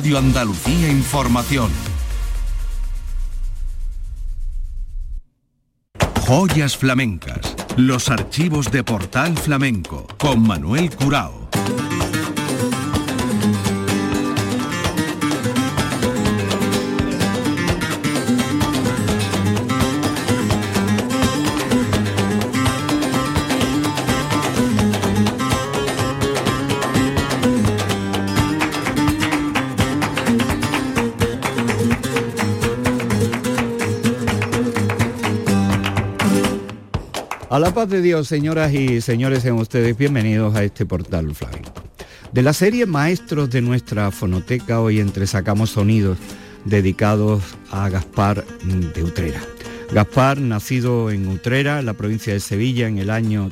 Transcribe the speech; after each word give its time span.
Radio 0.00 0.16
Andalucía 0.16 0.90
Información. 0.90 1.70
Joyas 6.26 6.74
flamencas. 6.74 7.54
Los 7.76 8.08
archivos 8.08 8.72
de 8.72 8.82
Portal 8.82 9.36
Flamenco 9.36 10.06
con 10.16 10.42
Manuel 10.42 10.88
Curao. 10.96 11.39
A 37.50 37.58
la 37.58 37.74
paz 37.74 37.88
de 37.88 38.00
Dios, 38.00 38.28
señoras 38.28 38.72
y 38.72 39.00
señores, 39.00 39.42
sean 39.42 39.56
ustedes 39.56 39.98
bienvenidos 39.98 40.54
a 40.54 40.62
este 40.62 40.86
portal 40.86 41.34
flamenco. 41.34 41.82
De 42.30 42.42
la 42.42 42.52
serie 42.52 42.86
Maestros 42.86 43.50
de 43.50 43.60
nuestra 43.60 44.12
fonoteca, 44.12 44.80
hoy 44.80 45.00
entresacamos 45.00 45.70
sonidos 45.70 46.16
dedicados 46.64 47.42
a 47.72 47.88
Gaspar 47.88 48.44
de 48.94 49.02
Utrera. 49.02 49.40
Gaspar, 49.90 50.38
nacido 50.38 51.10
en 51.10 51.26
Utrera, 51.26 51.82
la 51.82 51.94
provincia 51.94 52.32
de 52.32 52.38
Sevilla, 52.38 52.86
en 52.86 52.98
el 52.98 53.10
año 53.10 53.50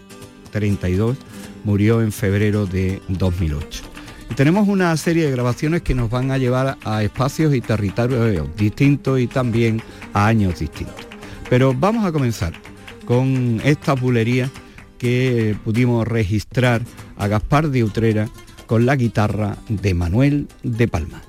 32, 0.52 1.16
murió 1.64 2.00
en 2.00 2.12
febrero 2.12 2.66
de 2.66 3.02
2008. 3.08 3.82
Y 4.30 4.34
tenemos 4.34 4.68
una 4.68 4.96
serie 4.96 5.24
de 5.24 5.32
grabaciones 5.32 5.82
que 5.82 5.96
nos 5.96 6.08
van 6.08 6.30
a 6.30 6.38
llevar 6.38 6.78
a 6.84 7.02
espacios 7.02 7.52
y 7.52 7.60
territorios 7.60 8.46
distintos 8.54 9.18
y 9.18 9.26
también 9.26 9.82
a 10.12 10.28
años 10.28 10.60
distintos. 10.60 11.04
Pero 11.50 11.74
vamos 11.74 12.06
a 12.06 12.12
comenzar 12.12 12.52
con 13.08 13.62
esta 13.64 13.94
bulería 13.94 14.50
que 14.98 15.56
pudimos 15.64 16.06
registrar 16.06 16.82
a 17.16 17.26
Gaspar 17.26 17.70
de 17.70 17.82
Utrera 17.82 18.28
con 18.66 18.84
la 18.84 18.96
guitarra 18.96 19.56
de 19.70 19.94
Manuel 19.94 20.46
de 20.62 20.88
Palma. 20.88 21.22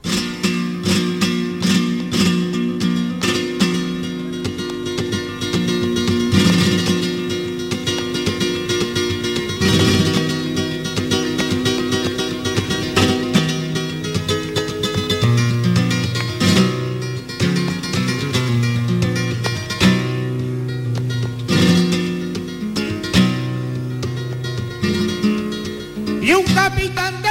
E 26.29 26.35
um 26.35 26.43
capitão 26.43 27.28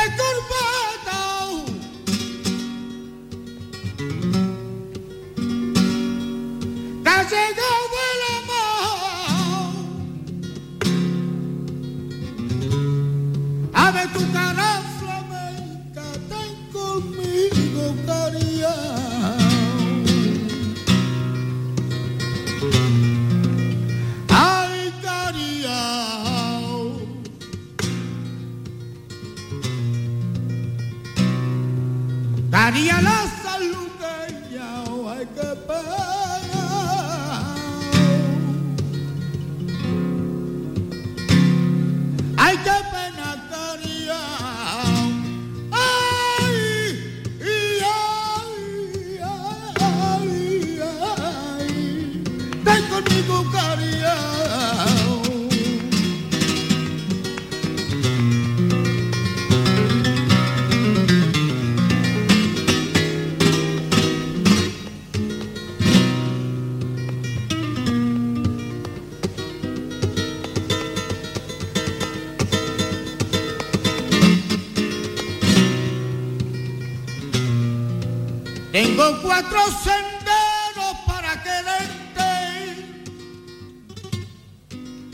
Tengo 79.08 79.22
cuatro 79.22 79.60
senderos 79.82 80.96
para 81.06 81.42
quererte 81.42 82.30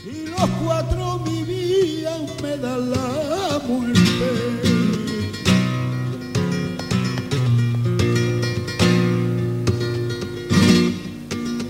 y 0.03 0.27
los 0.27 0.49
cuatro 0.61 1.19
vivían 1.19 2.25
me 2.43 2.57
dan 2.57 2.89
la 2.91 3.61
muerte. 3.65 4.29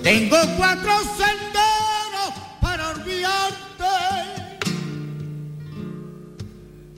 Tengo 0.01 0.37
cuatro 0.57 0.93
senderos 1.19 2.33
para 2.59 2.89
olvidarte 2.89 3.93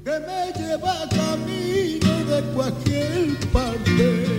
que 0.06 0.20
me 0.22 0.54
lleva 0.58 0.96
camino 1.10 2.14
de 2.32 2.42
cualquier 2.54 3.38
parte. 3.52 4.37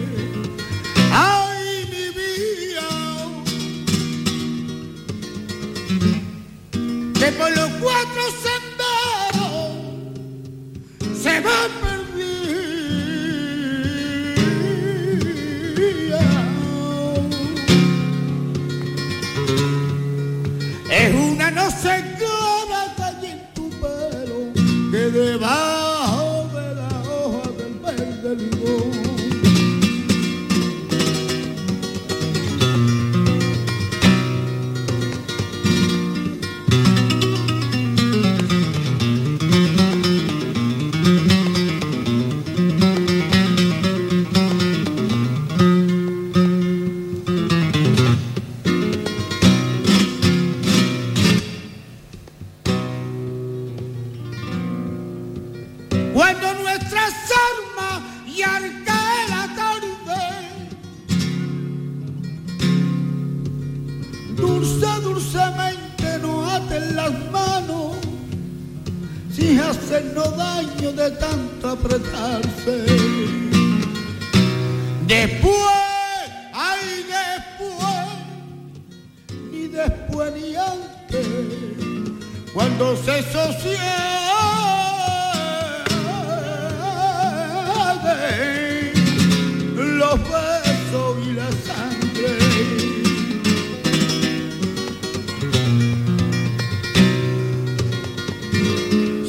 Por 7.49 7.57
los 7.57 7.71
cuatro 7.81 8.48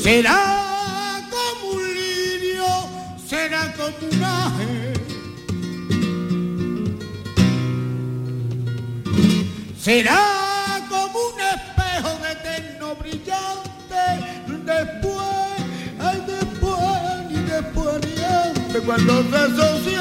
Será 0.09 1.21
como 1.29 1.73
un 1.73 1.83
lirio, 1.93 2.65
será 3.27 3.71
como 3.73 4.07
un 4.11 4.23
ángel. 4.23 4.93
Será 9.79 10.81
como 10.89 11.19
un 11.27 11.39
espejo 11.39 12.11
de 12.23 12.31
eterno 12.31 12.95
brillante. 12.95 14.03
Después, 14.65 15.61
ay 15.99 16.23
después, 16.25 17.29
ni 17.29 17.37
después 17.43 17.95
ni 18.07 18.23
antes, 18.23 18.81
cuando 18.83 19.13
se 19.29 19.41
sosieguen 19.55 19.98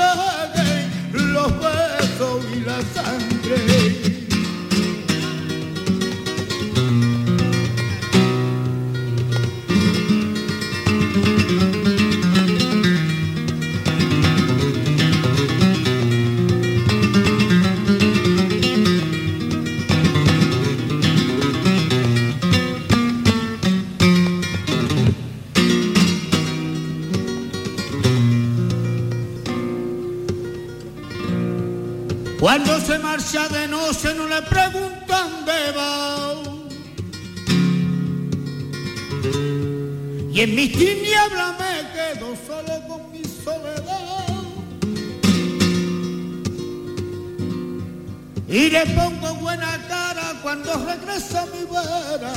cuando 50.62 50.87
regresa 50.87 51.46
mi 51.46 51.64
vera. 51.64 52.32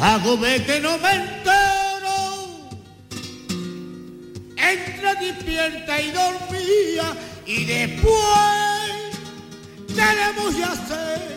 Hago 0.00 0.36
ve 0.38 0.62
que 0.64 0.80
no 0.80 0.98
me 0.98 1.12
entero. 1.12 2.16
Entre 4.56 5.14
despierta 5.26 6.00
y 6.00 6.10
dormía 6.10 7.16
y 7.46 7.64
después 7.64 8.14
tenemos 9.94 10.56
ya 10.56 10.72
hacer. 10.72 11.35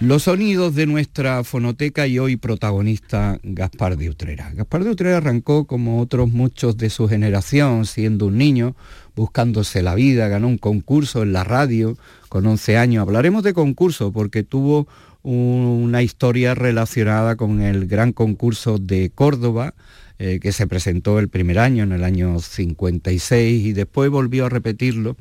Los 0.00 0.22
sonidos 0.22 0.76
de 0.76 0.86
nuestra 0.86 1.42
fonoteca 1.42 2.06
y 2.06 2.20
hoy 2.20 2.36
protagonista 2.36 3.40
Gaspar 3.42 3.96
de 3.96 4.08
Utrera. 4.08 4.52
Gaspar 4.54 4.84
de 4.84 4.90
Utrera 4.90 5.16
arrancó 5.16 5.64
como 5.64 6.00
otros 6.00 6.30
muchos 6.30 6.76
de 6.76 6.88
su 6.88 7.08
generación, 7.08 7.84
siendo 7.84 8.26
un 8.26 8.38
niño, 8.38 8.76
buscándose 9.16 9.82
la 9.82 9.96
vida, 9.96 10.28
ganó 10.28 10.46
un 10.46 10.56
concurso 10.56 11.24
en 11.24 11.32
la 11.32 11.42
radio 11.42 11.98
con 12.28 12.46
11 12.46 12.76
años. 12.78 13.02
Hablaremos 13.02 13.42
de 13.42 13.54
concurso 13.54 14.12
porque 14.12 14.44
tuvo 14.44 14.86
una 15.24 16.00
historia 16.00 16.54
relacionada 16.54 17.34
con 17.34 17.60
el 17.60 17.88
gran 17.88 18.12
concurso 18.12 18.78
de 18.78 19.10
Córdoba, 19.12 19.74
eh, 20.20 20.38
que 20.40 20.52
se 20.52 20.68
presentó 20.68 21.18
el 21.18 21.28
primer 21.28 21.58
año, 21.58 21.82
en 21.82 21.90
el 21.90 22.04
año 22.04 22.38
56, 22.38 23.66
y 23.66 23.72
después 23.72 24.10
volvió 24.10 24.46
a 24.46 24.48
repetirlo 24.48 25.16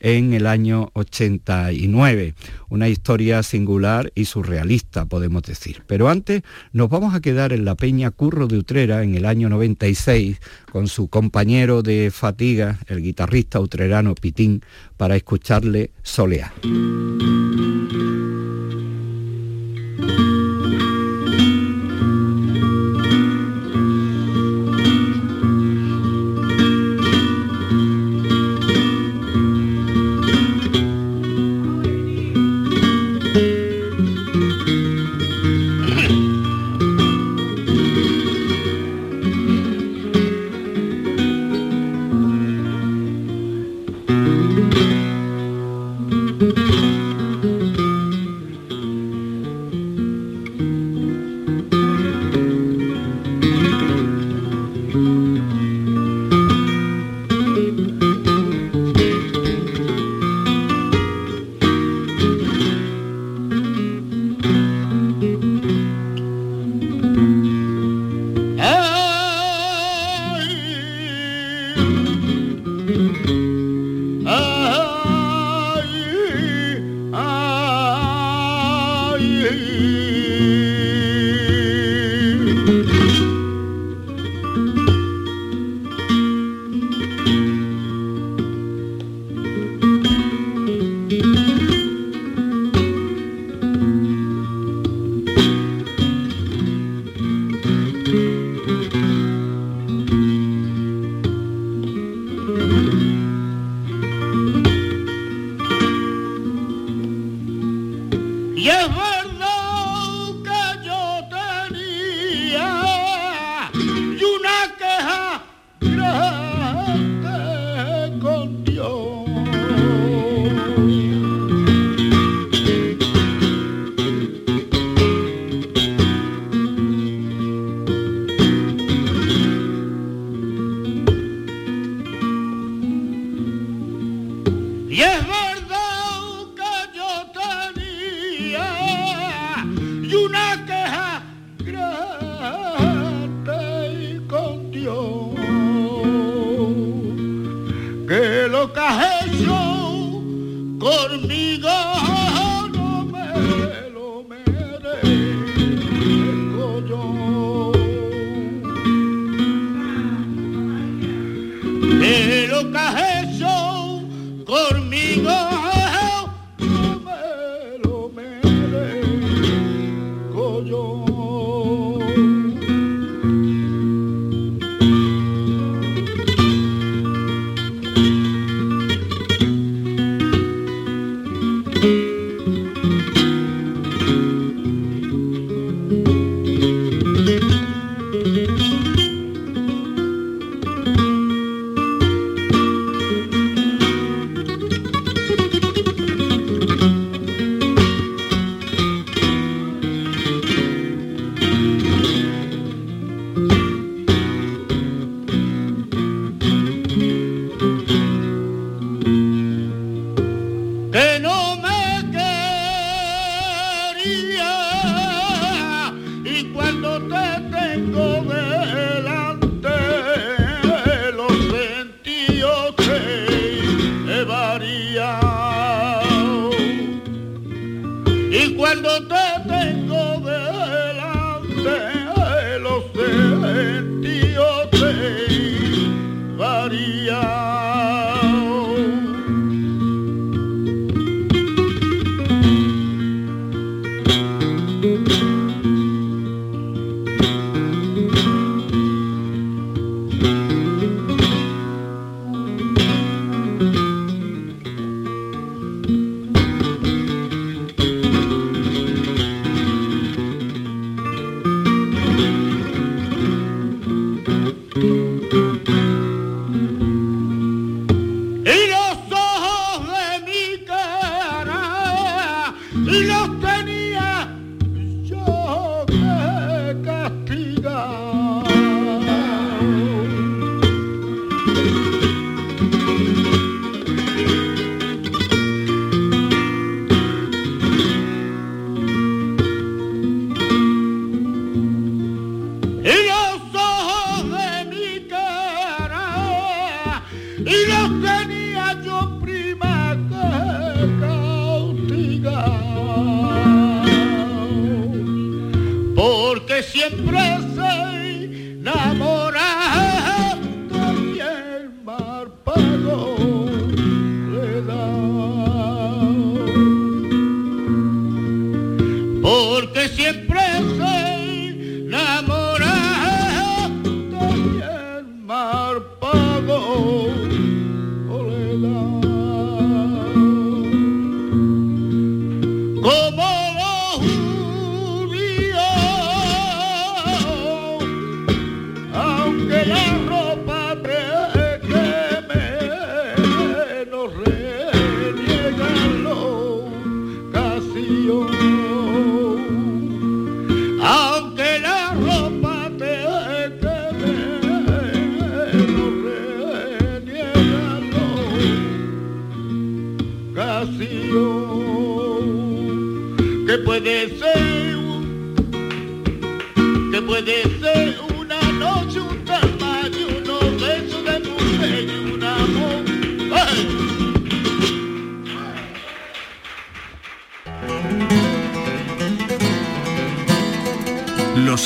en 0.00 0.32
el 0.32 0.46
año 0.46 0.90
89. 0.94 2.34
Una 2.68 2.88
historia 2.88 3.42
singular 3.42 4.12
y 4.14 4.26
surrealista, 4.26 5.06
podemos 5.06 5.42
decir. 5.42 5.82
Pero 5.86 6.08
antes 6.08 6.42
nos 6.72 6.88
vamos 6.88 7.14
a 7.14 7.20
quedar 7.20 7.52
en 7.52 7.64
la 7.64 7.74
Peña 7.74 8.10
Curro 8.10 8.46
de 8.46 8.58
Utrera 8.58 9.02
en 9.02 9.14
el 9.14 9.24
año 9.24 9.48
96 9.48 10.40
con 10.70 10.88
su 10.88 11.08
compañero 11.08 11.82
de 11.82 12.10
fatiga, 12.12 12.78
el 12.86 13.02
guitarrista 13.02 13.60
utrerano 13.60 14.14
Pitín, 14.14 14.62
para 14.96 15.16
escucharle 15.16 15.90
solear. 16.02 16.52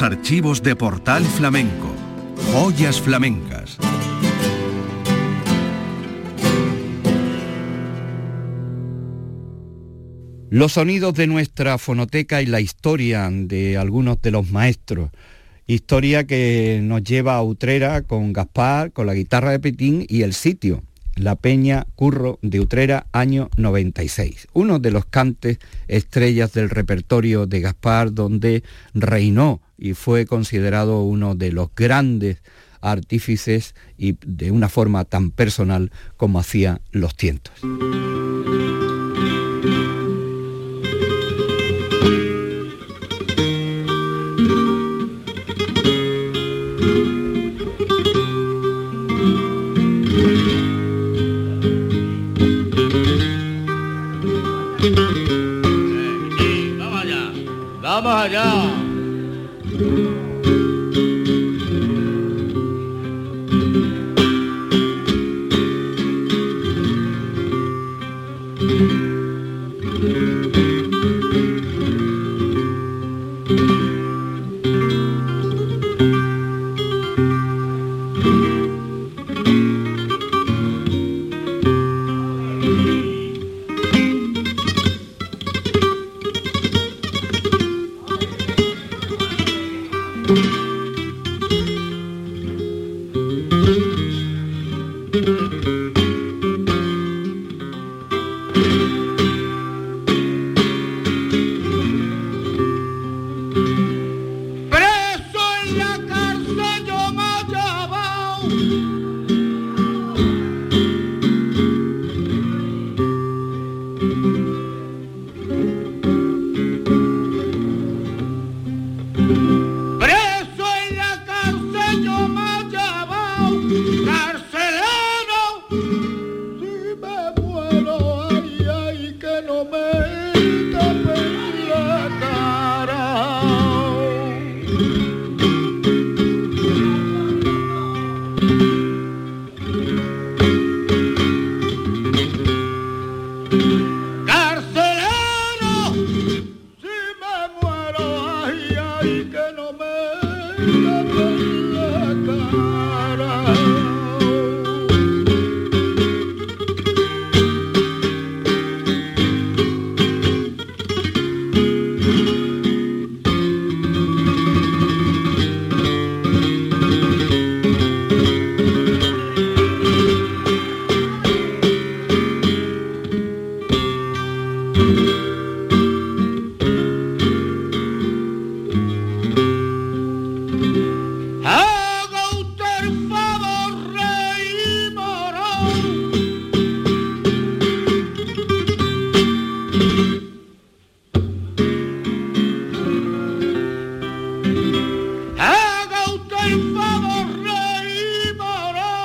Archivos 0.02 0.62
de 0.62 0.76
Portal 0.76 1.24
Flamenco. 1.24 1.94
Joyas 2.52 3.00
flamencas. 3.00 3.78
Los 10.50 10.72
sonidos 10.72 11.14
de 11.14 11.26
nuestra 11.26 11.78
fonoteca 11.78 12.42
y 12.42 12.46
la 12.46 12.60
historia 12.60 13.28
de 13.32 13.78
algunos 13.78 14.20
de 14.20 14.30
los 14.30 14.50
maestros. 14.50 15.10
Historia 15.66 16.26
que 16.26 16.80
nos 16.82 17.02
lleva 17.02 17.36
a 17.36 17.42
Utrera 17.42 18.02
con 18.02 18.32
Gaspar, 18.32 18.92
con 18.92 19.06
la 19.06 19.14
guitarra 19.14 19.52
de 19.52 19.60
Petín 19.60 20.04
y 20.08 20.22
el 20.22 20.34
sitio, 20.34 20.82
la 21.16 21.36
Peña 21.36 21.86
Curro 21.94 22.38
de 22.42 22.60
Utrera, 22.60 23.06
año 23.12 23.50
96. 23.56 24.48
Uno 24.52 24.78
de 24.78 24.90
los 24.90 25.04
cantes 25.04 25.58
estrellas 25.88 26.52
del 26.52 26.70
repertorio 26.70 27.46
de 27.46 27.60
Gaspar, 27.60 28.12
donde 28.12 28.62
reinó 28.94 29.60
y 29.78 29.94
fue 29.94 30.26
considerado 30.26 31.02
uno 31.02 31.34
de 31.34 31.52
los 31.52 31.68
grandes 31.74 32.38
artífices 32.80 33.74
y 33.96 34.16
de 34.26 34.50
una 34.50 34.68
forma 34.68 35.04
tan 35.04 35.30
personal 35.30 35.92
como 36.16 36.38
hacía 36.38 36.80
los 36.90 37.16
tientos. 37.16 37.54
Vamos 58.32 58.81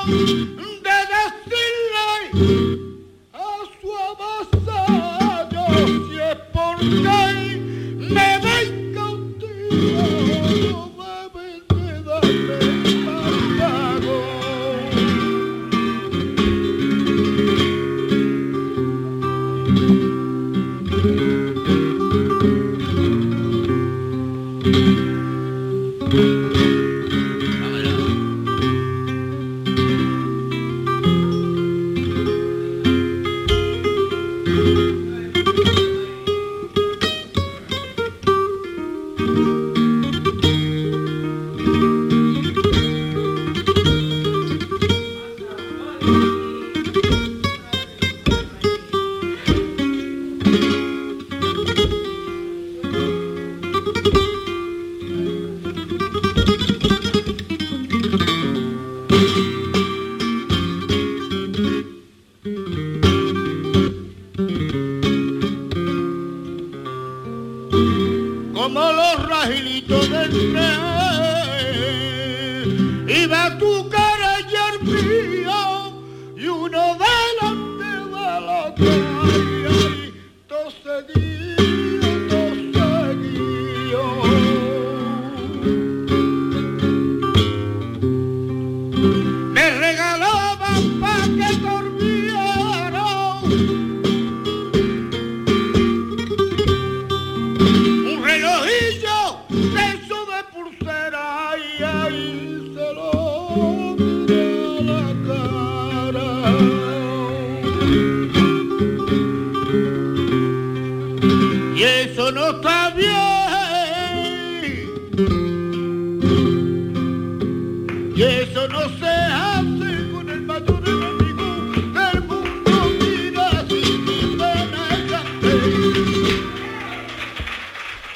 de 0.08 0.98
decirle 1.12 2.67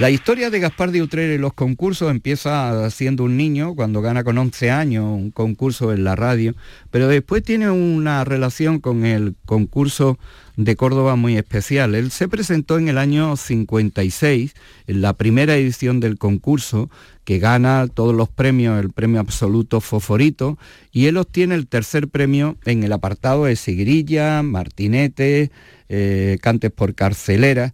La 0.01 0.09
historia 0.09 0.49
de 0.49 0.59
Gaspar 0.59 0.89
de 0.89 1.03
Utrera 1.03 1.31
y 1.31 1.37
los 1.37 1.53
concursos 1.53 2.09
empieza 2.09 2.89
siendo 2.89 3.23
un 3.23 3.37
niño, 3.37 3.75
cuando 3.75 4.01
gana 4.01 4.23
con 4.23 4.35
11 4.35 4.71
años 4.71 5.05
un 5.05 5.29
concurso 5.29 5.93
en 5.93 6.03
la 6.03 6.15
radio, 6.15 6.55
pero 6.89 7.07
después 7.07 7.43
tiene 7.43 7.69
una 7.69 8.23
relación 8.23 8.79
con 8.79 9.05
el 9.05 9.35
concurso 9.45 10.17
de 10.57 10.75
Córdoba 10.75 11.15
muy 11.17 11.37
especial. 11.37 11.93
Él 11.93 12.09
se 12.09 12.27
presentó 12.27 12.79
en 12.79 12.87
el 12.87 12.97
año 12.97 13.37
56, 13.37 14.55
en 14.87 15.01
la 15.01 15.13
primera 15.13 15.55
edición 15.55 15.99
del 15.99 16.17
concurso, 16.17 16.89
que 17.23 17.37
gana 17.37 17.85
todos 17.85 18.15
los 18.15 18.27
premios, 18.27 18.83
el 18.83 18.89
premio 18.89 19.19
absoluto 19.19 19.81
Foforito, 19.81 20.57
y 20.91 21.05
él 21.05 21.17
obtiene 21.17 21.53
el 21.53 21.67
tercer 21.67 22.07
premio 22.07 22.57
en 22.65 22.81
el 22.81 22.91
apartado 22.91 23.45
de 23.45 23.55
Sigrilla, 23.55 24.41
Martinete, 24.41 25.51
eh, 25.89 26.39
Cantes 26.41 26.71
por 26.71 26.95
Carcelera 26.95 27.71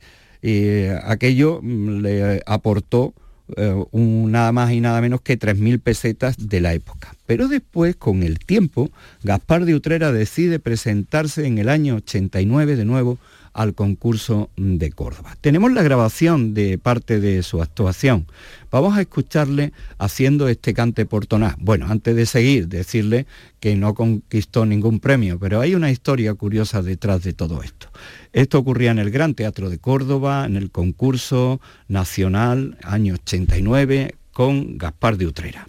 aquello 1.04 1.60
mm, 1.62 2.02
le 2.02 2.42
aportó 2.46 3.14
eh, 3.56 3.86
nada 3.94 4.52
más 4.52 4.72
y 4.74 4.82
nada 4.82 5.00
menos 5.00 5.22
que 5.22 5.40
3.000 5.40 5.80
pesetas 5.80 6.36
de 6.38 6.60
la 6.60 6.74
época. 6.74 7.16
Pero 7.26 7.48
después, 7.48 7.96
con 7.96 8.24
el 8.24 8.40
tiempo, 8.40 8.90
Gaspar 9.24 9.66
de 9.66 9.74
Utrera 9.74 10.12
decide 10.12 10.60
presentarse 10.60 11.46
en 11.46 11.58
el 11.58 11.70
año 11.70 11.96
89 11.96 12.76
de 12.76 12.86
nuevo 12.86 13.18
al 13.58 13.74
concurso 13.74 14.52
de 14.56 14.92
Córdoba. 14.92 15.36
Tenemos 15.42 15.74
la 15.74 15.82
grabación 15.82 16.54
de 16.54 16.78
parte 16.78 17.20
de 17.20 17.42
su 17.42 17.60
actuación. 17.60 18.28
Vamos 18.70 18.96
a 18.96 19.02
escucharle 19.02 19.74
haciendo 19.98 20.48
este 20.48 20.76
cante 20.76 21.08
portonás. 21.08 21.56
Bueno, 21.58 21.88
antes 21.90 22.16
de 22.16 22.28
seguir, 22.28 22.68
decirle 22.68 23.26
que 23.60 23.76
no 23.76 23.96
conquistó 23.96 24.68
ningún 24.68 25.00
premio, 25.00 25.40
pero 25.40 25.60
hay 25.60 25.74
una 25.74 25.90
historia 25.90 26.36
curiosa 26.36 26.84
detrás 26.84 27.24
de 27.24 27.34
todo 27.34 27.64
esto. 27.64 27.88
Esto 28.32 28.60
ocurría 28.60 28.92
en 28.92 29.00
el 29.00 29.10
Gran 29.10 29.34
Teatro 29.34 29.72
de 29.72 29.80
Córdoba, 29.80 30.46
en 30.46 30.56
el 30.56 30.70
concurso 30.70 31.60
nacional, 31.88 32.78
año 32.84 33.16
89, 33.16 34.14
con 34.34 34.78
Gaspar 34.78 35.18
de 35.18 35.26
Utrera. 35.26 35.68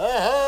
Este 0.00 0.39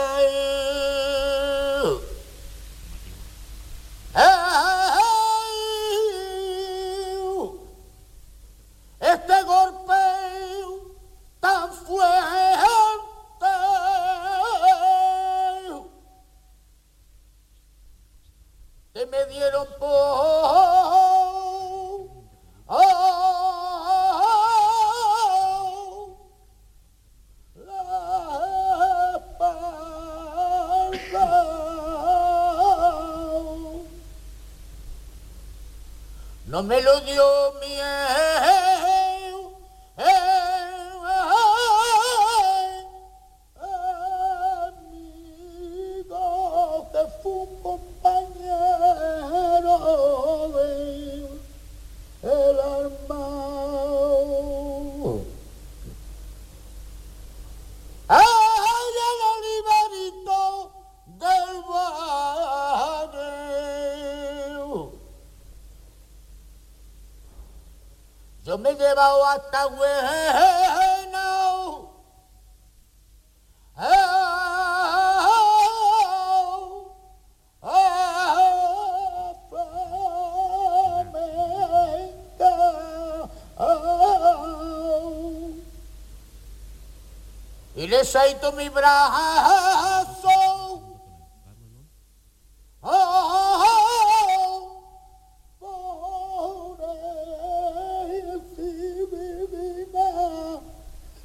le 88.43 88.51
saito 88.51 88.53
mi 88.53 88.69
brazo. 88.69 90.29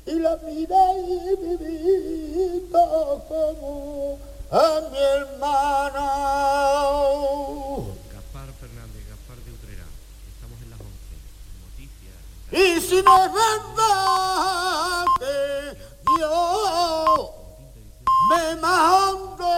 y 0.06 0.20
la 0.20 0.38
mira 0.38 0.94
y 0.94 1.36
vivito 1.58 3.24
como 3.28 4.18
a 4.50 4.82
mi 4.90 4.98
hermana. 4.98 6.08
Gaspar 8.14 8.48
Fernández, 8.60 9.04
Gaspar 9.10 9.38
de 9.44 9.52
Utrera, 9.52 9.84
estamos 10.34 10.62
en 10.62 10.70
las 10.70 10.80
11. 10.80 10.94
Noticias. 11.66 12.16
Y 12.52 12.80
si 12.80 13.02
no 13.04 13.26
es 13.26 13.34
verdad 13.34 14.67
me 18.30 18.62
mande 18.62 19.56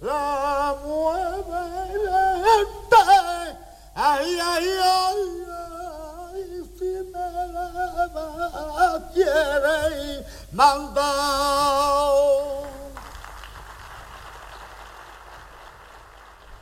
la 0.00 0.76
muerte, 0.84 1.56
ay, 3.94 4.38
ay, 4.42 4.68
ay, 4.82 5.18
ay, 5.52 6.42
si 6.78 6.90
me 7.12 7.26
la 7.52 9.10
quiere. 9.12 9.60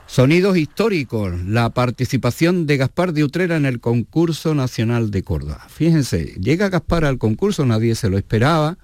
Sonidos 0.06 0.56
históricos, 0.56 1.40
la 1.44 1.70
participación 1.70 2.66
de 2.66 2.76
Gaspar 2.76 3.12
de 3.12 3.22
Utrera 3.24 3.56
en 3.56 3.66
el 3.66 3.78
concurso 3.80 4.54
nacional 4.54 5.10
de 5.10 5.22
Córdoba. 5.22 5.66
Fíjense, 5.68 6.34
llega 6.40 6.70
Gaspar 6.70 7.04
al 7.04 7.18
concurso, 7.18 7.64
nadie 7.66 7.94
se 7.94 8.08
lo 8.08 8.18
esperaba, 8.18 8.78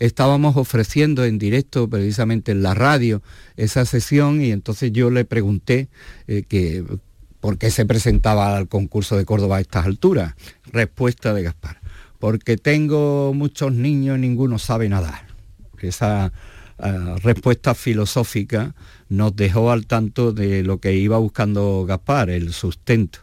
estábamos 0.00 0.56
ofreciendo 0.56 1.24
en 1.24 1.38
directo 1.38 1.88
precisamente 1.88 2.52
en 2.52 2.62
la 2.62 2.74
radio 2.74 3.22
esa 3.56 3.84
sesión 3.84 4.42
y 4.42 4.50
entonces 4.50 4.90
yo 4.92 5.10
le 5.10 5.24
pregunté 5.24 5.88
eh, 6.26 6.42
que 6.48 6.84
por 7.40 7.58
qué 7.58 7.70
se 7.70 7.86
presentaba 7.86 8.56
al 8.56 8.68
concurso 8.68 9.16
de 9.16 9.24
Córdoba 9.24 9.58
a 9.58 9.60
estas 9.60 9.86
alturas. 9.86 10.34
Respuesta 10.72 11.32
de 11.32 11.42
Gaspar, 11.42 11.80
porque 12.18 12.56
tengo 12.56 13.32
muchos 13.34 13.72
niños 13.72 14.18
y 14.18 14.20
ninguno 14.20 14.58
sabe 14.58 14.88
nadar. 14.88 15.26
Esa 15.80 16.32
eh, 16.78 17.16
respuesta 17.22 17.74
filosófica 17.74 18.74
nos 19.08 19.34
dejó 19.36 19.70
al 19.70 19.86
tanto 19.86 20.32
de 20.32 20.62
lo 20.62 20.78
que 20.78 20.94
iba 20.94 21.18
buscando 21.18 21.84
Gaspar, 21.86 22.30
el 22.30 22.52
sustento. 22.52 23.20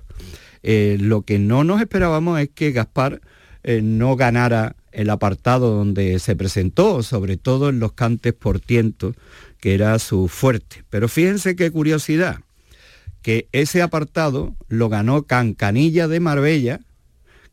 Eh, 0.64 0.98
lo 1.00 1.22
que 1.22 1.40
no 1.40 1.64
nos 1.64 1.82
esperábamos 1.82 2.40
es 2.40 2.50
que 2.50 2.72
Gaspar 2.72 3.22
eh, 3.64 3.82
no 3.82 4.16
ganara 4.16 4.76
el 4.92 5.10
apartado 5.10 5.76
donde 5.76 6.20
se 6.20 6.36
presentó, 6.36 7.04
sobre 7.04 7.38
todo 7.38 7.70
en 7.70 7.80
los 7.80 7.94
cantes 7.94 8.34
por 8.34 8.60
tiento, 8.60 9.14
que 9.60 9.74
era 9.74 9.98
su 10.00 10.28
fuerte. 10.28 10.84
Pero 10.90 11.08
fíjense 11.08 11.56
qué 11.56 11.72
curiosidad, 11.72 12.40
que 13.22 13.48
ese 13.52 13.82
apartado 13.82 14.56
lo 14.68 14.90
ganó 14.90 15.24
Cancanilla 15.24 16.08
de 16.08 16.20
Marbella, 16.20 16.80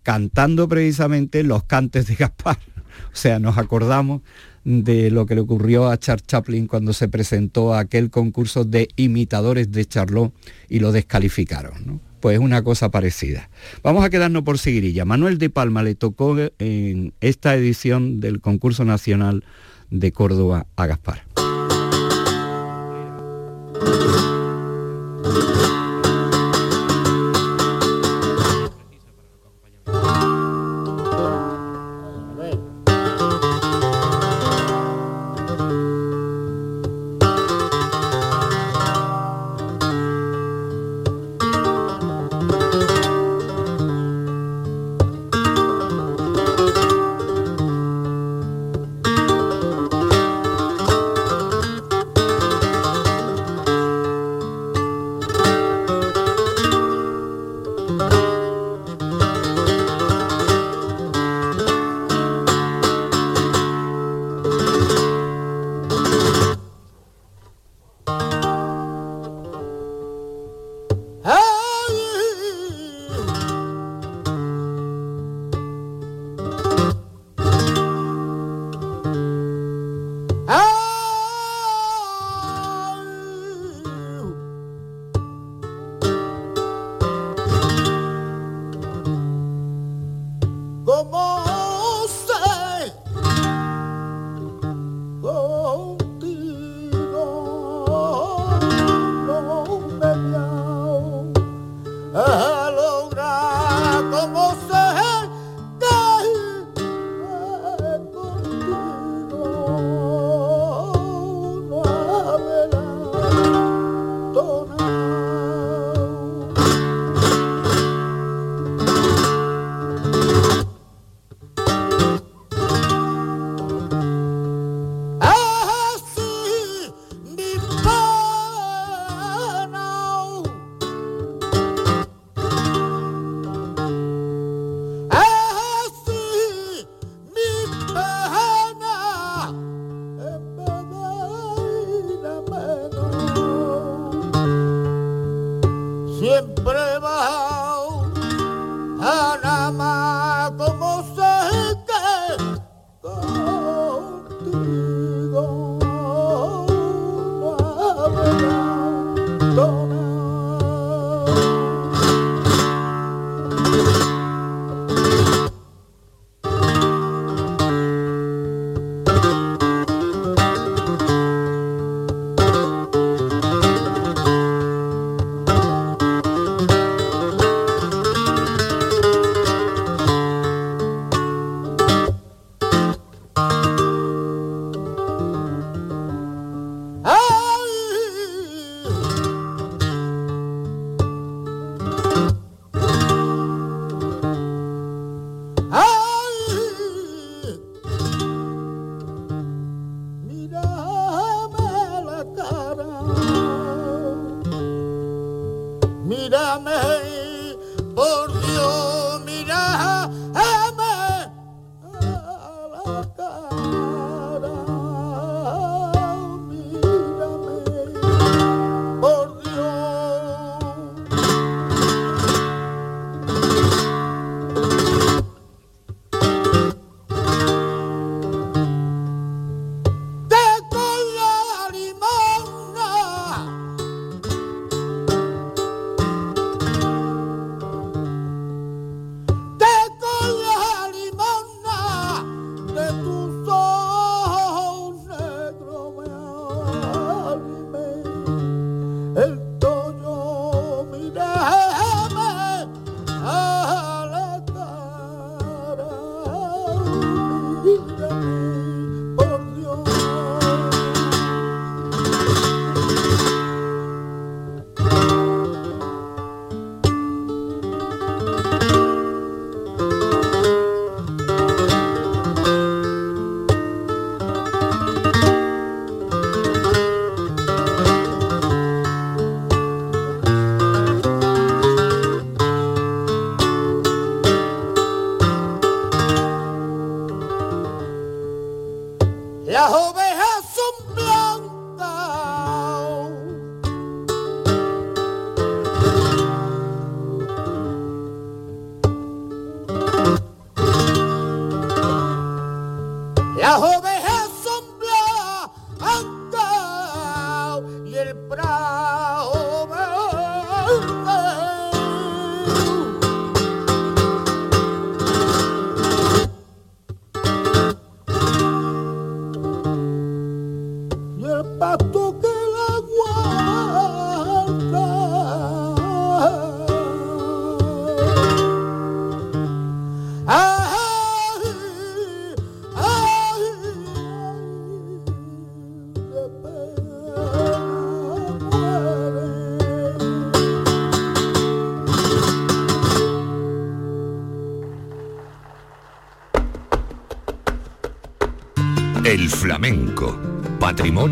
cantando 0.02 0.68
precisamente 0.68 1.42
los 1.42 1.64
cantes 1.64 2.06
de 2.06 2.14
Gaspar. 2.14 2.58
O 3.12 3.16
sea, 3.16 3.40
nos 3.40 3.58
acordamos 3.58 4.22
de 4.64 5.10
lo 5.10 5.26
que 5.26 5.34
le 5.34 5.40
ocurrió 5.40 5.88
a 5.88 5.98
Charles 5.98 6.26
Chaplin 6.26 6.66
cuando 6.66 6.92
se 6.92 7.08
presentó 7.08 7.74
a 7.74 7.80
aquel 7.80 8.10
concurso 8.10 8.64
de 8.64 8.88
imitadores 8.96 9.70
de 9.72 9.84
Charlot 9.84 10.32
y 10.68 10.78
lo 10.78 10.90
descalificaron. 10.90 12.00
Pues 12.24 12.38
una 12.38 12.64
cosa 12.64 12.90
parecida. 12.90 13.50
Vamos 13.82 14.02
a 14.02 14.08
quedarnos 14.08 14.44
por 14.44 14.58
seguirilla. 14.58 15.04
Manuel 15.04 15.36
de 15.36 15.50
Palma 15.50 15.82
le 15.82 15.94
tocó 15.94 16.34
en 16.58 17.12
esta 17.20 17.54
edición 17.54 18.20
del 18.20 18.40
concurso 18.40 18.86
nacional 18.86 19.44
de 19.90 20.10
Córdoba 20.10 20.66
a 20.74 20.86
Gaspar. 20.86 21.33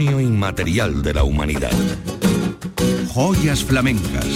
Inmaterial 0.00 1.02
de 1.02 1.12
la 1.12 1.22
humanidad. 1.22 1.70
Joyas 3.09 3.62
flamencas. 3.62 4.26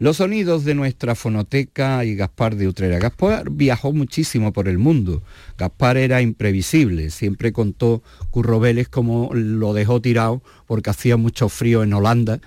Los 0.00 0.16
sonidos 0.16 0.64
de 0.64 0.74
nuestra 0.74 1.14
fonoteca 1.14 2.04
y 2.04 2.16
Gaspar 2.16 2.56
de 2.56 2.66
Utrera. 2.66 2.98
Gaspar 2.98 3.50
viajó 3.50 3.92
muchísimo 3.92 4.52
por 4.52 4.68
el 4.68 4.78
mundo. 4.78 5.22
Gaspar 5.56 5.96
era 5.96 6.22
imprevisible. 6.22 7.10
Siempre 7.10 7.52
contó 7.52 8.02
Curro 8.30 8.58
Vélez 8.58 8.88
como 8.88 9.30
lo 9.32 9.74
dejó 9.74 10.00
tirado 10.00 10.42
porque 10.66 10.90
hacía 10.90 11.16
mucho 11.16 11.48
frío 11.48 11.84
en 11.84 11.94
Holanda 11.94 12.40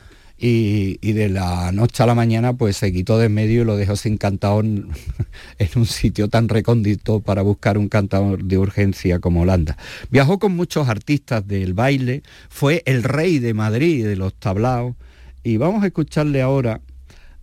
y, 0.43 1.13
de 1.13 1.29
la 1.29 1.71
noche 1.71 2.01
a 2.01 2.07
la 2.07 2.15
mañana 2.15 2.53
pues 2.53 2.77
se 2.77 2.91
quitó 2.91 3.19
de 3.19 3.27
en 3.27 3.33
medio 3.35 3.61
y 3.61 3.65
lo 3.65 3.77
dejó 3.77 3.95
sin 3.95 4.17
cantador 4.17 4.65
en, 4.65 4.89
un 5.75 5.85
sitio 5.85 6.29
tan 6.29 6.49
recóndito 6.49 7.19
para 7.19 7.43
buscar 7.43 7.77
un 7.77 7.89
cantador 7.89 8.43
de 8.43 8.57
urgencia 8.57 9.19
como 9.19 9.41
Holanda. 9.41 9.77
Viajó 10.09 10.39
con 10.39 10.55
muchos 10.55 10.89
artistas 10.89 11.47
del 11.47 11.73
baile, 11.75 12.23
fue 12.49 12.81
el 12.85 13.03
rey 13.03 13.37
de 13.37 13.53
Madrid 13.53 14.05
de 14.05 14.15
los 14.15 14.33
tablaos 14.33 14.95
y 15.43 15.57
vamos 15.57 15.83
a 15.83 15.87
escucharle 15.87 16.41
ahora 16.41 16.81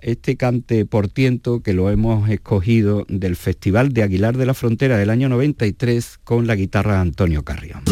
este 0.01 0.37
cante 0.37 0.85
por 0.85 1.09
tiento 1.09 1.61
que 1.63 1.75
lo 1.75 1.91
hemos 1.91 2.29
escogido 2.29 3.05
del 3.09 3.37
Festival 3.37 3.93
de 3.93 4.03
Aguilar 4.03 4.37
de 4.37 4.47
la 4.47 4.55
Frontera 4.55 4.97
del 4.97 5.11
año 5.11 5.29
93 5.29 6.19
con 6.25 6.47
la 6.49 6.57
guitarra 6.57 7.01
Antonio 7.01 7.45
Carrión. 7.45 7.83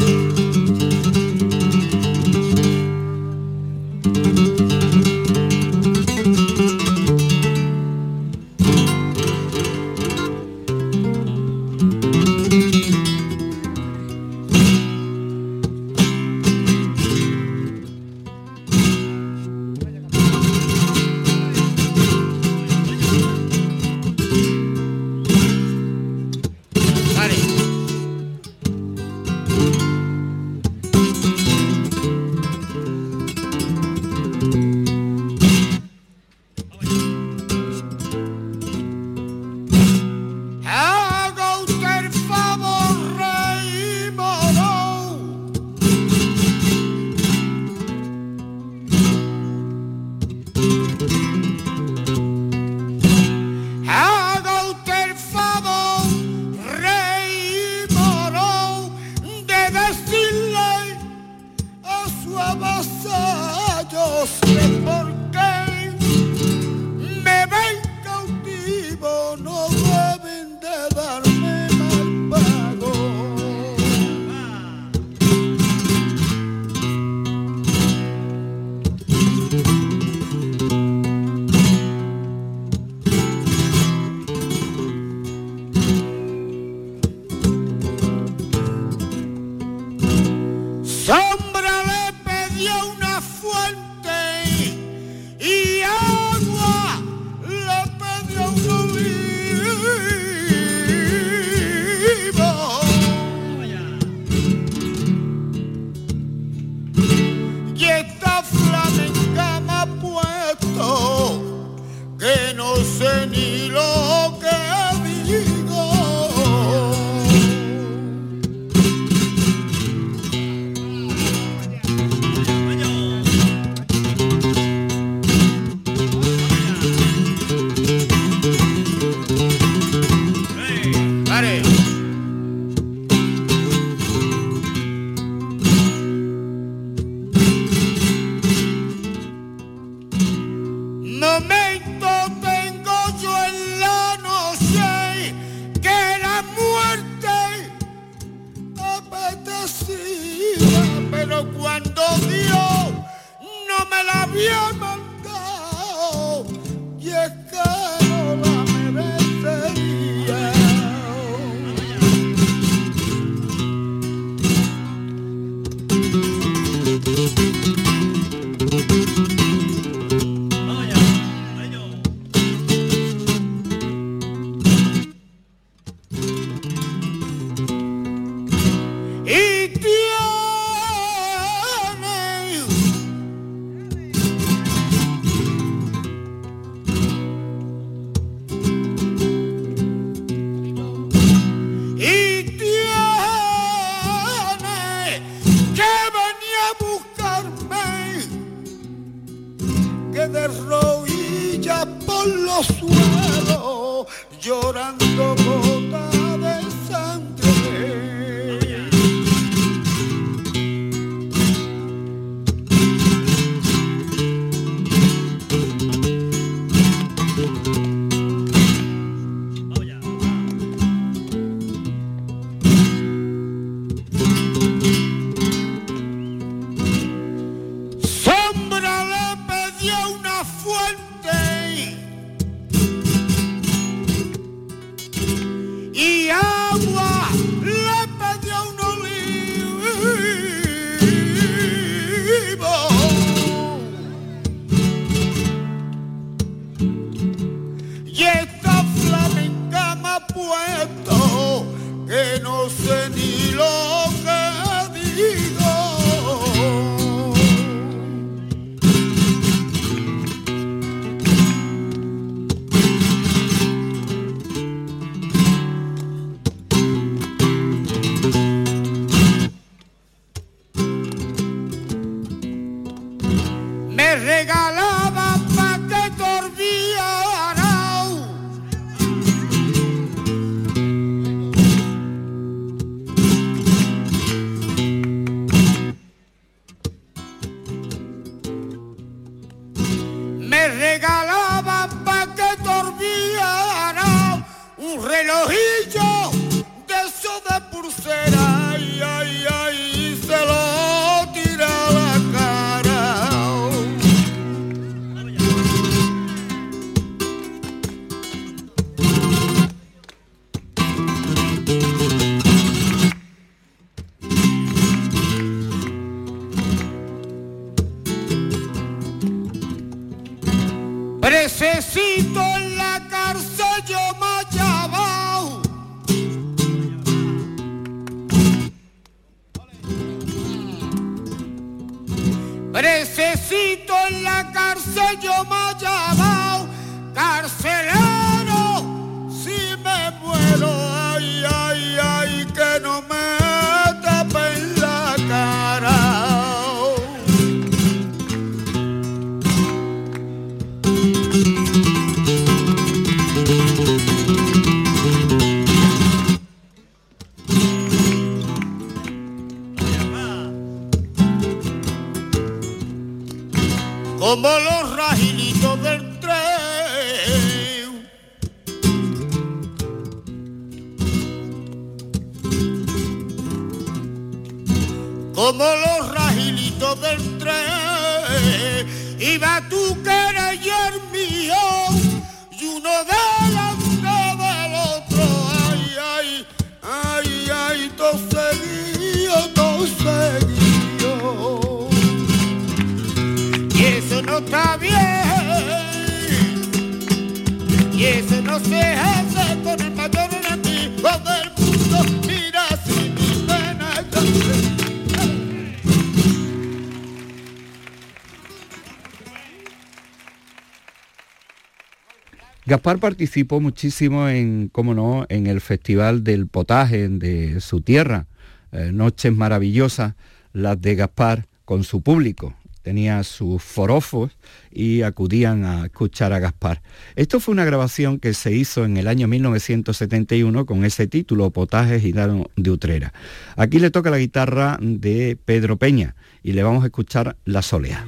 Gaspar 412.87 413.01
participó 413.01 413.61
muchísimo 413.61 414.29
en, 414.29 414.69
cómo 414.69 414.95
no, 414.95 415.27
en 415.29 415.49
el 415.49 415.61
Festival 415.61 416.23
del 416.23 416.47
Potaje 416.47 417.09
de 417.09 417.61
su 417.61 417.81
tierra, 417.81 418.29
eh, 418.71 418.93
noches 418.93 419.35
maravillosas, 419.35 420.15
las 420.53 420.81
de 420.81 420.95
Gaspar 420.95 421.49
con 421.65 421.83
su 421.83 422.01
público. 422.01 422.55
Tenía 422.83 423.25
sus 423.25 423.61
forofos 423.61 424.39
y 424.71 425.03
acudían 425.03 425.65
a 425.65 425.87
escuchar 425.87 426.33
a 426.33 426.39
Gaspar. 426.39 426.81
Esto 427.17 427.41
fue 427.41 427.55
una 427.55 427.65
grabación 427.65 428.21
que 428.21 428.33
se 428.35 428.53
hizo 428.53 428.85
en 428.85 428.99
el 428.99 429.09
año 429.09 429.27
1971 429.27 430.65
con 430.65 430.85
ese 430.85 431.09
título, 431.09 431.51
Potaje 431.51 431.99
Gitano 431.99 432.51
de 432.55 432.71
Utrera. 432.71 433.13
Aquí 433.57 433.81
le 433.81 433.91
toca 433.91 434.11
la 434.11 434.19
guitarra 434.19 434.79
de 434.81 435.37
Pedro 435.45 435.77
Peña 435.77 436.15
y 436.41 436.53
le 436.53 436.63
vamos 436.63 436.85
a 436.85 436.87
escuchar 436.87 437.37
La 437.45 437.63
Solea. 437.63 438.07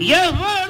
Y 0.00 0.69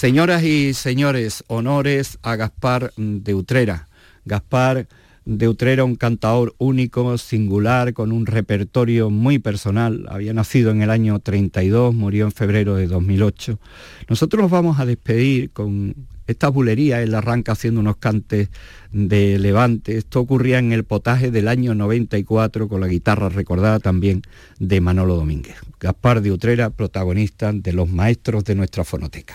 Señoras 0.00 0.42
y 0.44 0.72
señores, 0.72 1.44
honores 1.46 2.18
a 2.22 2.34
Gaspar 2.34 2.90
de 2.96 3.34
Utrera. 3.34 3.86
Gaspar 4.24 4.88
de 5.26 5.46
Utrera, 5.46 5.84
un 5.84 5.94
cantador 5.94 6.54
único, 6.56 7.18
singular, 7.18 7.92
con 7.92 8.10
un 8.10 8.24
repertorio 8.24 9.10
muy 9.10 9.38
personal. 9.38 10.06
Había 10.08 10.32
nacido 10.32 10.70
en 10.70 10.80
el 10.80 10.88
año 10.88 11.18
32, 11.18 11.94
murió 11.94 12.24
en 12.24 12.32
febrero 12.32 12.76
de 12.76 12.86
2008. 12.86 13.58
Nosotros 14.08 14.40
nos 14.40 14.50
vamos 14.50 14.80
a 14.80 14.86
despedir 14.86 15.50
con 15.50 15.94
esta 16.26 16.48
bulería. 16.48 17.02
Él 17.02 17.14
arranca 17.14 17.52
haciendo 17.52 17.82
unos 17.82 17.96
cantes 17.98 18.48
de 18.92 19.38
levante. 19.38 19.98
Esto 19.98 20.20
ocurría 20.20 20.60
en 20.60 20.72
el 20.72 20.84
potaje 20.84 21.30
del 21.30 21.46
año 21.46 21.74
94 21.74 22.68
con 22.68 22.80
la 22.80 22.88
guitarra 22.88 23.28
recordada 23.28 23.80
también 23.80 24.22
de 24.58 24.80
Manolo 24.80 25.16
Domínguez. 25.16 25.56
Gaspar 25.78 26.22
de 26.22 26.32
Utrera, 26.32 26.70
protagonista 26.70 27.52
de 27.52 27.74
los 27.74 27.90
maestros 27.90 28.44
de 28.44 28.54
nuestra 28.54 28.82
fonoteca. 28.84 29.34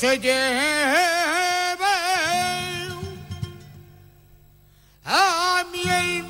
Se 0.00 0.18
lleve 0.18 0.34
a 5.04 5.62
mi 5.70 6.29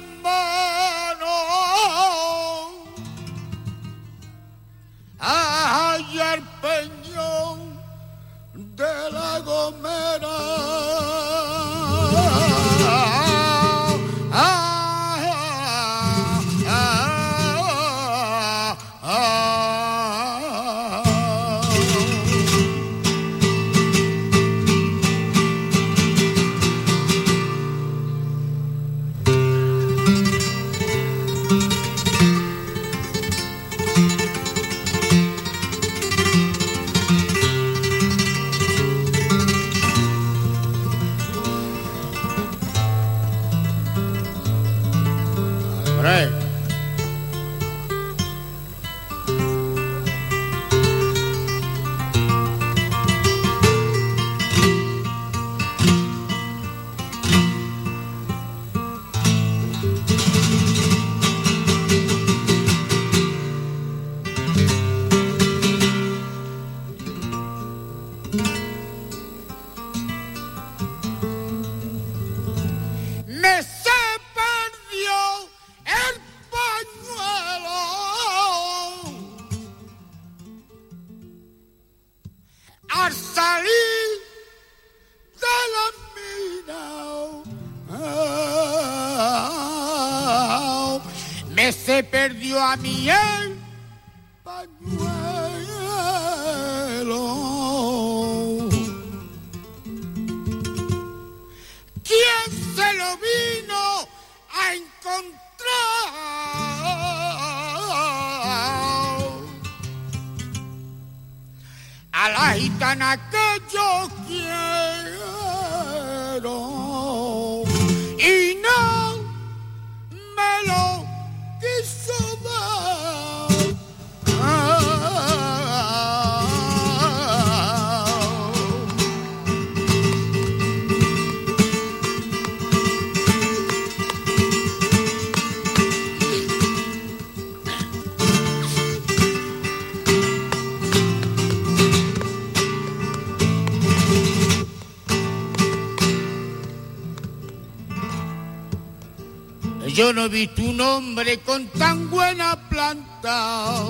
nombre 150.90 151.38
con 151.46 151.68
tan 151.68 152.10
buena 152.10 152.48
planta. 152.68 153.84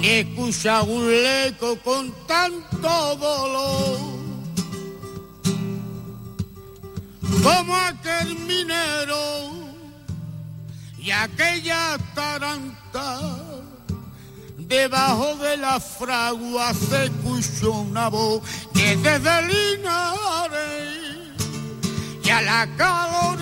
Ni 0.00 0.08
escucha 0.22 0.82
un 0.82 1.02
leco 1.10 1.76
con 1.84 2.02
tanto 2.28 2.92
dolor. 3.26 3.98
Como 7.42 7.74
aquel 7.74 8.28
minero 8.50 9.24
y 10.96 11.10
aquella 11.10 11.98
taranta. 12.14 13.06
Debajo 14.58 15.34
de 15.44 15.56
la 15.56 15.80
fragua 15.80 16.72
se 16.72 17.06
escuchó 17.06 17.72
una 17.72 18.08
voz 18.08 18.42
que 18.72 18.96
desde 18.96 19.36
Linares 19.48 20.39
y 22.30 22.32
a 22.32 22.42
la 22.42 22.68
calorina 22.76 23.40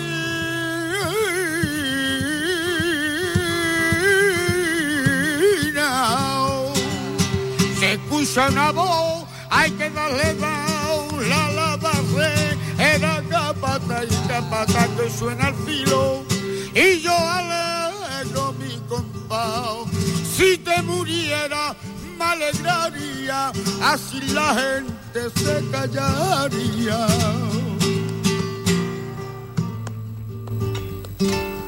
se 7.79 7.93
escucha 7.93 8.47
una 8.49 8.71
voz, 8.71 9.27
hay 9.51 9.69
que 9.73 9.91
darle 9.91 10.33
down, 10.33 11.29
la 11.29 11.51
lavaje, 11.51 12.57
era 12.79 13.21
capata 13.29 14.03
y 14.05 14.27
capata 14.27 14.87
que 14.97 15.09
suena 15.11 15.47
al 15.47 15.55
filo. 15.67 16.25
Y 16.73 17.01
yo 17.01 17.15
alegro 17.15 18.53
mi 18.53 18.75
compás 18.87 19.85
si 20.35 20.57
te 20.57 20.81
muriera 20.81 21.75
me 22.17 22.25
alegraría, 22.25 23.51
así 23.83 24.19
la 24.33 24.55
gente 24.55 25.29
se 25.35 25.69
callaría. 25.69 27.07
Thank 31.19 31.33
you. 31.33 31.58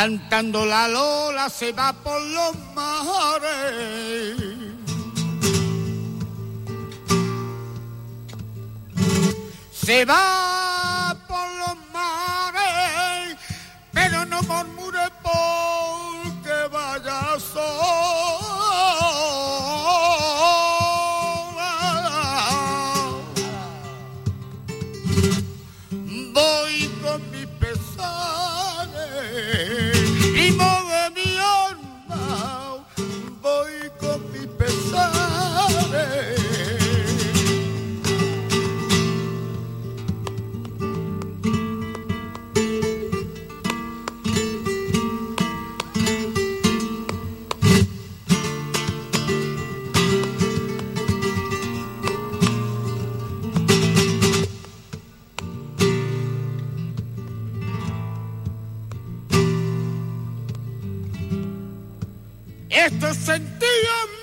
Cantando 0.00 0.64
la 0.64 0.86
lola 0.86 1.50
se 1.50 1.72
va 1.72 1.92
por 1.92 2.22
los 2.22 2.54
mares. 2.72 4.36
Se 9.72 10.04
va 10.04 10.57
Estos 62.86 63.16
sentidos 63.16 64.17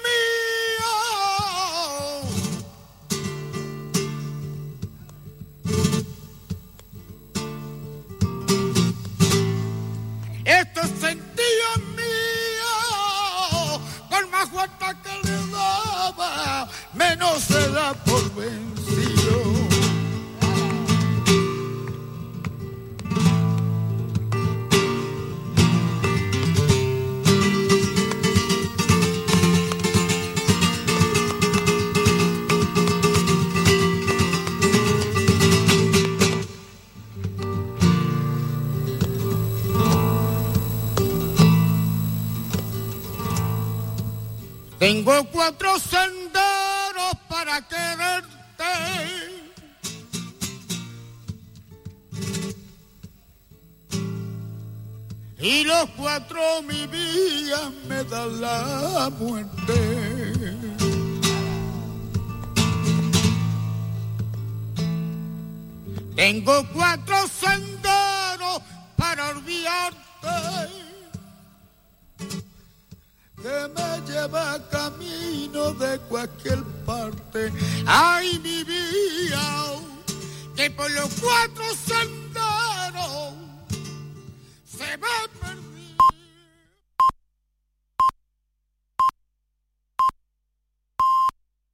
Tengo 45.45 45.57
cuatro 45.59 45.94